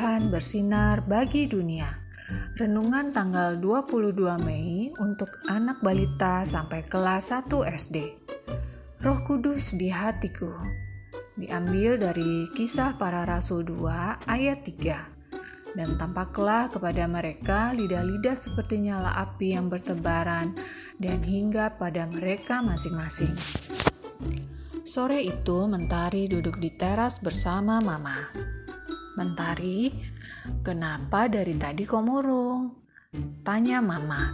[0.00, 1.84] Tuhan bersinar bagi dunia.
[2.56, 4.16] Renungan tanggal 22
[4.48, 8.08] Mei untuk anak balita sampai kelas 1 SD.
[9.04, 10.48] Roh Kudus di hatiku.
[11.36, 15.76] Diambil dari Kisah Para Rasul 2 ayat 3.
[15.76, 20.56] Dan tampaklah kepada mereka lidah-lidah seperti nyala api yang bertebaran
[20.96, 23.36] dan hingga pada mereka masing-masing.
[24.80, 28.16] Sore itu Mentari duduk di teras bersama Mama.
[29.18, 29.90] Mentari,
[30.62, 32.78] kenapa dari tadi kau murung?
[33.42, 34.30] Tanya Mama.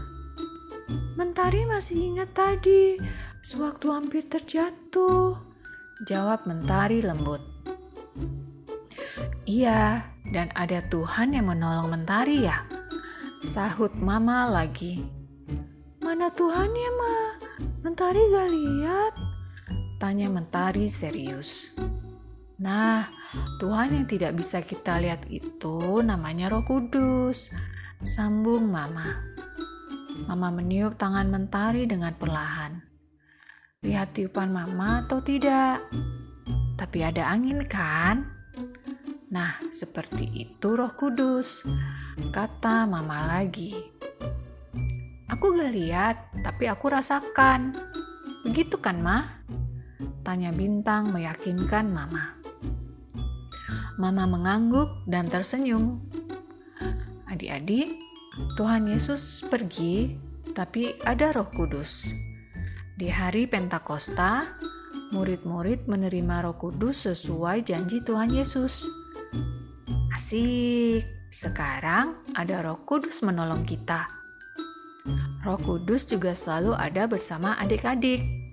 [1.16, 3.00] Mentari masih ingat tadi,
[3.40, 5.40] sewaktu hampir terjatuh.
[6.04, 7.40] Jawab Mentari lembut.
[9.48, 12.68] Iya, dan ada Tuhan yang menolong Mentari ya?
[13.40, 15.08] Sahut Mama lagi.
[16.04, 17.16] Mana Tuhan ya, Ma?
[17.80, 19.12] Mentari gak lihat.
[19.96, 21.72] Tanya Mentari serius.
[22.60, 23.08] Nah,
[23.56, 27.48] Tuhan yang tidak bisa kita lihat itu namanya Roh Kudus.
[28.04, 29.08] Sambung Mama.
[30.28, 32.84] Mama meniup tangan Mentari dengan perlahan.
[33.80, 35.80] Lihat tiupan Mama atau tidak?
[36.76, 38.28] Tapi ada angin kan?
[39.32, 41.64] Nah, seperti itu Roh Kudus.
[42.32, 43.72] Kata Mama lagi.
[45.32, 47.74] Aku gak lihat, tapi aku rasakan.
[48.46, 49.42] Begitu kan, Ma?
[50.22, 52.35] Tanya Bintang meyakinkan Mama.
[53.96, 56.04] Mama mengangguk dan tersenyum.
[57.32, 57.96] Adik-adik,
[58.60, 60.20] Tuhan Yesus pergi,
[60.52, 62.12] tapi ada Roh Kudus.
[62.92, 64.44] Di hari Pentakosta,
[65.16, 68.84] murid-murid menerima Roh Kudus sesuai janji Tuhan Yesus.
[70.12, 71.00] Asik,
[71.32, 74.12] sekarang ada Roh Kudus menolong kita.
[75.40, 78.45] Roh Kudus juga selalu ada bersama adik-adik.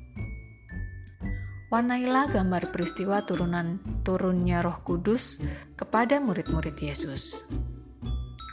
[1.73, 5.41] Warnailah gambar peristiwa turunan turunnya Roh Kudus
[5.73, 7.41] kepada murid-murid Yesus.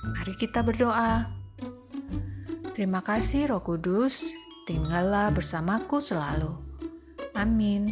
[0.09, 1.29] Mari kita berdoa.
[2.73, 4.25] Terima kasih Roh Kudus,
[4.65, 6.65] tinggallah bersamaku selalu.
[7.37, 7.85] Amin.